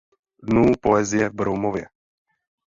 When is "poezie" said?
0.81-1.29